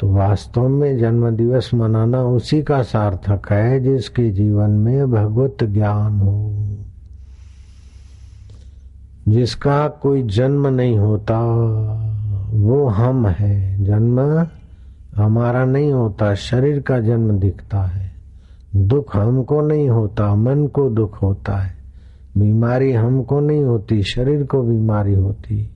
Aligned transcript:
तो 0.00 0.08
वास्तव 0.08 0.68
में 0.68 0.98
जन्म 0.98 1.30
दिवस 1.30 1.70
मनाना 1.74 2.22
उसी 2.22 2.62
का 2.62 2.82
सार्थक 2.82 3.52
है 3.52 3.80
जिसके 3.80 4.30
जीवन 4.30 4.70
में 4.70 5.10
भगवत 5.10 5.56
ज्ञान 5.62 6.20
हो। 6.20 6.52
जिसका 9.28 9.88
कोई 9.88 10.22
जन्म 10.22 10.66
नहीं 10.66 10.98
होता, 10.98 11.40
वो 12.50 12.88
हम 12.88 13.26
है। 13.26 13.84
जन्म 13.84 14.46
हमारा 15.22 15.64
नहीं 15.64 15.92
होता, 15.92 16.34
शरीर 16.34 16.80
का 16.80 17.00
जन्म 17.00 17.38
दिखता 17.38 17.82
है। 17.82 18.12
दुख 18.76 19.16
हमको 19.16 19.60
नहीं 19.60 19.88
होता, 19.88 20.34
मन 20.34 20.66
को 20.66 20.90
दुख 20.90 21.22
होता 21.22 21.56
है। 21.56 21.74
बीमारी 22.38 22.92
हमको 22.92 23.40
नहीं 23.40 23.64
होती, 23.64 24.02
शरीर 24.02 24.42
को 24.42 24.62
बीमारी 24.62 25.14
होती। 25.14 25.70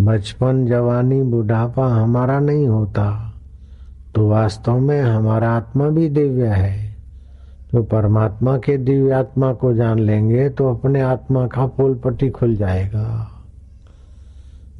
बचपन, 0.00 0.66
जवानी, 0.66 1.22
बुढ़ापा 1.22 1.86
हमारा 1.86 2.38
नहीं 2.38 2.66
होता। 2.66 3.29
वास्तव 4.30 4.78
में 4.78 5.00
हमारा 5.00 5.50
आत्मा 5.50 5.88
भी 5.88 6.08
दिव्य 6.08 6.46
है। 6.46 6.78
तो 7.72 7.82
परमात्मा 7.82 8.56
के 8.58 8.76
दिव्य 8.76 9.12
आत्मा 9.12 9.52
को 9.52 9.72
जान 9.72 9.98
लेंगे 9.98 10.48
तो 10.48 10.68
अपने 10.70 11.00
आत्मा 11.00 11.46
का 11.46 11.66
पोल 11.66 11.94
पट्टी 11.94 12.28
खुल 12.30 12.56
जाएगा। 12.56 13.06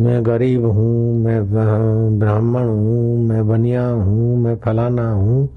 मैं 0.01 0.25
गरीब 0.27 0.65
हूँ, 0.65 1.15
मैं 1.19 2.19
ब्राह्मण 2.19 2.69
हूँ, 2.69 3.29
मैं 3.29 3.47
बनिया 3.49 3.87
हूँ, 3.87 4.37
मैं 4.37 4.57
फलाना 4.57 5.11
हूँ, 5.11 5.49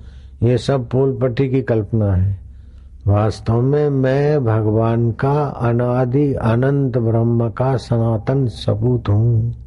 ये 0.44 0.58
सब 0.58 0.88
पोल 0.90 1.18
पट्टी 1.22 1.50
की 1.50 1.62
कल्पना 1.62 2.14
है। 2.14 2.38
वास्तव 3.08 3.62
में 3.62 3.90
मैं 3.90 4.44
भगवान 4.46 5.12
का 5.12 5.42
अनादि 5.62 6.34
अनंत 6.34 6.98
ब्रह्म 6.98 7.50
का 7.50 7.76
सनातन 7.78 8.46
सबूत 8.48 9.10
हूँ। 9.10 9.63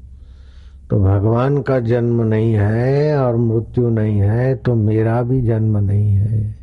तो 0.90 1.00
भगवान 1.00 1.62
का 1.62 1.80
जन्म 1.80 2.22
नहीं 2.22 2.52
है 2.52 3.18
और 3.18 3.36
मृत्यु 3.36 3.88
नहीं 3.88 4.18
है 4.18 4.54
तो 4.54 4.74
मेरा 4.74 5.22
भी 5.22 5.42
जन्म 5.42 5.78
नहीं 5.78 6.14
है। 6.14 6.56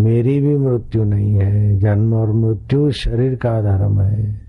मेरी 0.00 0.40
भी 0.40 0.56
मृत्यु 0.56 1.04
नहीं 1.04 1.34
है। 1.34 1.78
जन्म 1.78 2.14
और 2.14 2.32
मृत्यु 2.32 2.90
शरीर 2.90 3.34
का 3.34 3.60
धर्म 3.60 4.00
है। 4.00 4.40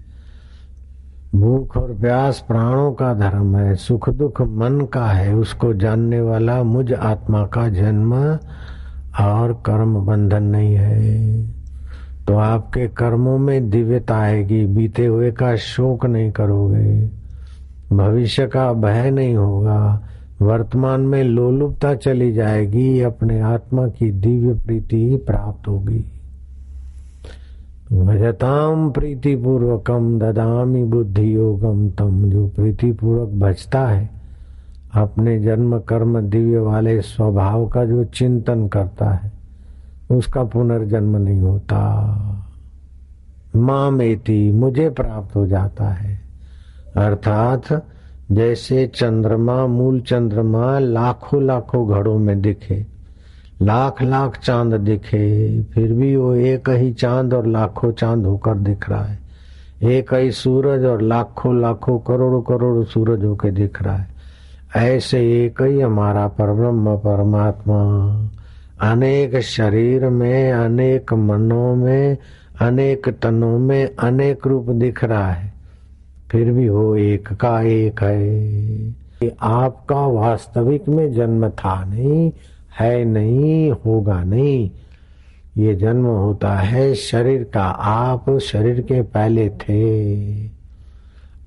भूख 1.35 1.77
और 1.77 1.97
प्यास 2.01 2.45
प्राणों 2.47 2.91
का 2.91 3.13
धर्म 3.13 3.57
है। 3.57 3.75
सुख 3.75 4.09
दुख 4.09 4.41
मन 4.41 4.87
का 4.93 5.05
है। 5.05 5.35
उसको 5.35 5.73
जानने 5.73 6.21
वाला 6.21 6.63
मुझ 6.63 6.93
आत्मा 6.93 7.45
का 7.45 7.69
जन्म 7.69 8.13
और 9.23 9.53
कर्म 9.53 10.05
बंधन 10.05 10.43
नहीं 10.43 10.75
है। 10.75 11.41
तो 12.27 12.37
आपके 12.37 12.87
कर्मों 12.87 13.37
में 13.37 13.69
दिव्यता 13.69 14.17
आएगी। 14.17 14.65
बीते 14.65 15.05
हुए 15.05 15.31
का 15.31 15.55
शोक 15.55 16.05
नहीं 16.05 16.31
करोगे। 16.31 17.20
भविष्य 17.93 18.47
का 18.47 18.73
भय 18.73 19.11
नहीं 19.11 19.35
होगा। 19.35 20.03
वर्तमान 20.41 21.01
में 21.01 21.23
लोलुपता 21.23 21.95
चली 21.95 22.33
जाएगी, 22.33 23.01
अपने 23.01 23.39
आत्मा 23.39 23.87
की 23.87 24.11
दिव्य 24.11 24.53
प्रीति 24.53 25.09
ही 25.09 25.17
प्राप्त 25.17 25.67
होगी। 25.67 26.05
भजताम 27.93 28.91
प्रीति 28.91 29.35
पूर्वकम 29.35 30.19
ददामी 30.19 30.83
बुद्धि 30.83 31.35
योगम 31.35 31.89
तम 31.89 32.29
जो 32.29 32.47
प्रीति 32.47 32.91
पूर्वक 32.91 33.29
भजता 33.29 33.87
है, 33.87 34.09
अपने 34.93 35.39
जन्म 35.39 35.79
कर्म 35.79 36.21
दिव्य 36.21 36.59
वाले 36.59 37.01
स्वभाव 37.01 37.67
का 37.67 37.85
जो 37.85 38.03
चिंतन 38.03 38.67
करता 38.67 39.09
है, 39.09 39.31
उसका 40.11 40.43
पुनर्जन्म 40.43 41.17
नहीं 41.17 41.39
होता। 41.39 41.77
माँ 43.55 43.91
मेती, 43.91 44.51
मुझे 44.51 44.89
प्राप्त 44.89 45.35
हो 45.35 45.47
जाता 45.47 45.85
है। 45.85 46.20
अर्थात 46.97 47.85
जैसे 48.31 48.87
चंद्रमा, 48.87 49.67
मूल 49.67 49.99
चंद्रमा 49.99 50.79
लाखों 50.79 51.43
लाखों 51.43 51.89
घड़ों 51.89 52.17
में 52.17 52.41
दिखे, 52.41 52.85
लाख 53.61 54.01
लाख 54.01 54.39
चाँद 54.39 54.73
दिखे, 54.73 55.61
फिर 55.63 55.93
भी 55.93 56.15
वो 56.15 56.33
एक 56.33 56.69
ही 56.69 56.93
चाँद 56.93 57.33
और 57.33 57.47
लाखों 57.47 57.91
चाँद 57.91 58.25
होकर 58.25 58.55
दिख 58.55 58.89
रहा 58.89 59.03
है। 59.03 59.19
एक 59.83 60.13
ही 60.13 60.31
सूरज 60.31 60.85
और 60.85 61.01
लाखों 61.01 61.61
लाखों 61.61 61.99
करोड़ों 61.99 62.41
करोड़ों 62.41 62.83
सूरज 62.83 63.25
होकर 63.25 63.51
दिख 63.51 63.83
रहा 63.83 63.95
है। 63.95 64.07
ऐसे 64.75 65.45
एक 65.45 65.61
ही 65.61 65.81
हमारा 65.81 66.27
परब्रह्म 66.27 66.95
परमात्मा, 66.97 67.81
अनेक 68.91 69.39
शरीर 69.39 70.09
में, 70.09 70.51
अनेक 70.51 71.13
मनों 71.13 71.75
में, 71.75 72.17
अनेक 72.61 73.09
तनों 73.09 73.59
में 73.59 73.95
अनेक 73.95 74.47
रूप 74.47 74.69
दिख 74.69 75.03
रहा 75.03 75.31
है। 75.31 75.50
फिर 76.31 76.51
भी 76.51 76.65
हो 76.65 76.95
एक 76.95 77.33
का 77.33 77.61
एक 77.61 78.03
है। 78.03 79.31
आपका 79.41 80.07
वास्तविक 80.07 80.89
में 80.89 81.13
जन्म 81.13 81.49
था 81.49 81.85
नहीं, 81.85 82.31
है 82.79 83.05
नहीं, 83.05 83.71
होगा 83.71 84.23
नहीं। 84.23 84.71
ये 85.57 85.75
जन्म 85.75 86.05
होता 86.05 86.55
है 86.55 86.95
शरीर 86.95 87.43
का। 87.53 87.63
आप 87.65 88.37
शरीर 88.37 88.81
के 88.81 89.01
पहले 89.01 89.49
थे। 89.49 90.21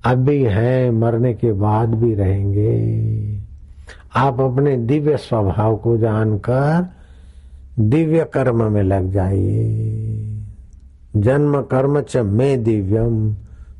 अभी 0.05 0.43
है, 0.43 0.91
मरने 0.91 1.34
के 1.34 1.53
बाद 1.53 1.95
भी 1.95 2.15
रहेंगे। 2.15 2.99
आप 4.16 4.41
अपने 4.41 4.77
दिव्य 4.77 5.16
स्वभाव 5.16 5.77
को 5.77 5.97
जानकर 5.97 6.87
दिव्य 7.81 8.27
कर्म 8.34 8.72
में 8.72 8.83
लग 8.83 9.12
जाइए। 9.12 10.21
जन्म 11.16 11.62
कर्म 11.62 12.01
च 12.01 12.16
मैं 12.16 12.65
दिव्यम। 12.65 13.37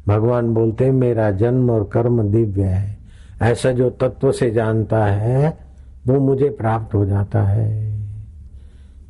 भगवान 0.09 0.54
बोलते 0.54 0.84
हैं, 0.84 0.92
मेरा 0.92 1.31
जन्म 1.31 1.70
और 1.70 1.91
कर्म 1.92 2.22
दिव्य 2.22 2.62
है। 2.62 2.97
ऐसा 3.42 3.72
जो 3.72 3.91
तत्व 3.91 4.32
से 4.32 4.50
जानता 4.50 5.04
है, 5.04 5.59
वो 6.06 6.20
मुझे 6.20 6.48
प्राप्त 6.48 6.94
हो 6.94 7.06
जाता 7.06 7.42
है। 7.42 7.94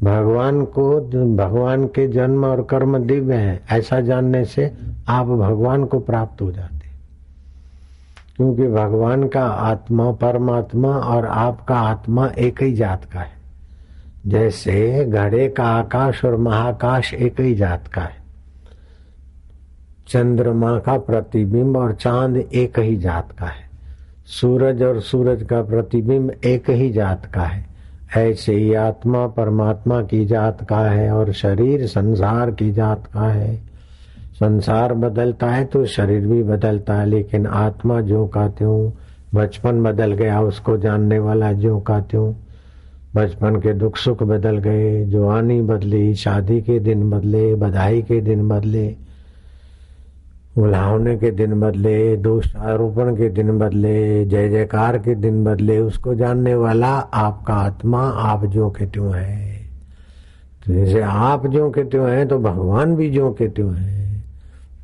भगवान 0.02 0.64
को, 0.64 1.00
भगवान 1.36 1.86
के 1.86 2.08
जन्म 2.08 2.44
और 2.44 2.62
कर्म 2.62 2.98
दिव्य 2.98 3.34
है, 3.34 3.60
ऐसा 3.70 4.00
जानने 4.00 4.44
से 4.44 4.72
आप 5.08 5.26
भगवान 5.26 5.84
को 5.84 5.98
प्राप्त 5.98 6.42
हो 6.42 6.52
जाते 6.52 6.74
क्योंकि 8.36 8.62
भगवान 8.62 9.28
का 9.28 9.44
आत्मा 9.44 10.12
परमात्मा 10.12 10.88
और 10.88 11.26
आपका 11.26 11.74
आत्मा 11.74 12.26
एक 12.26 12.62
ही 12.62 12.72
जात 12.72 13.04
का 13.04 13.20
है। 13.20 13.32
जैसे 14.26 15.04
घड़े 15.04 15.48
का 15.48 15.64
आकाश 15.64 16.24
और 16.24 16.36
महाकाश 16.36 17.14
एक 17.14 17.40
ही 17.40 17.54
जात 17.54 17.88
का 17.88 18.00
है। 18.00 18.23
चंद्रमा 20.08 20.78
का 20.78 20.98
प्रतिबिंब 20.98 21.76
और 21.76 21.92
चाँद 21.92 22.36
एक 22.36 22.78
ही 22.78 22.96
जात 22.96 23.32
का 23.32 23.46
है। 23.46 23.64
सूरज 24.26 24.82
और 24.82 25.00
सूरज 25.00 25.42
का 25.42 25.62
प्रतिबिंब 25.62 26.30
एक 26.44 26.70
ही 26.70 26.90
जात 26.90 27.26
का 27.26 27.42
है। 27.42 27.66
ऐसे 28.16 28.54
ही 28.54 28.74
आत्मा 28.74 29.26
परमात्मा 29.26 30.02
की 30.02 30.26
जात 30.26 30.66
का 30.68 30.78
है 30.78 31.10
और 31.12 31.32
शरीर 31.32 31.86
संसार 31.86 32.50
की 32.50 32.72
जात 32.72 33.06
का 33.06 33.28
है। 33.28 33.56
संसार 34.34 34.94
बदलता 34.94 35.46
है 35.46 35.64
तो 35.64 35.84
शरीर 35.86 36.26
भी 36.26 36.42
बदलता 36.42 36.94
है, 36.94 37.06
लेकिन 37.06 37.46
आत्मा 37.46 38.00
जो 38.00 38.26
का 38.26 38.48
त्यों, 38.48 38.90
बचपन 39.34 39.82
बदल 39.82 40.12
गया 40.12 40.40
उसको 40.40 40.76
जानने 40.76 41.18
वाला 41.18 41.52
जो 41.52 41.80
का 41.80 42.00
त्यों। 42.00 42.32
बचपन 43.14 43.56
के 43.56 43.74
दुख 43.74 43.96
सुख 43.96 44.22
बदल 44.22 44.58
गए, 44.58 45.04
जवानी 45.04 45.62
बदली, 45.62 46.14
शादी 46.14 46.60
के 46.60 46.78
दिन 46.78 47.10
बदले, 47.10 47.54
बधाई 47.54 48.02
के 48.02 48.20
दिन 48.20 48.48
बदले 48.48 48.96
उलावने 50.58 51.16
के 51.16 51.30
दिन 51.30 51.60
बदले, 51.60 52.16
दोष 52.16 52.56
आरोपण 52.56 53.16
के 53.16 53.28
दिन 53.28 53.58
बदले, 53.58 54.24
जय 54.24 54.48
जयकार 54.48 54.98
के 54.98 55.14
दिन 55.14 55.44
बदले, 55.44 55.78
उसको 55.78 56.14
जानने 56.14 56.54
वाला 56.54 56.94
आपका 56.96 57.54
आत्मा 57.54 58.08
आप 58.08 58.44
जो 58.44 58.70
के 58.70 58.86
त्यों 58.86 59.14
है। 59.14 59.54
तो 60.66 60.74
जैसे 60.74 61.00
आप 61.00 61.46
जो 61.46 61.70
के 61.70 61.84
त्यों 61.84 62.10
है 62.10 62.26
तो 62.26 62.38
भगवान 62.38 62.96
भी 62.96 63.10
जो 63.10 63.30
के 63.30 63.48
त्यों 63.48 63.74
है। 63.74 64.24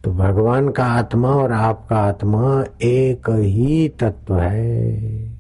तो 0.04 0.12
भगवान 0.12 0.68
का 0.68 0.84
आत्मा 0.84 1.28
और 1.28 1.52
आपका 1.52 1.96
आत्मा 1.96 2.64
एक 2.82 3.30
ही 3.30 3.88
तत्व 3.88 4.38
है। 4.38 5.39